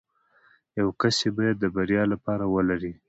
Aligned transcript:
يو 0.79 0.87
کس 0.99 1.15
يې 1.23 1.29
بايد 1.37 1.55
د 1.59 1.65
بريا 1.75 2.03
لپاره 2.13 2.45
ولري. 2.55 2.93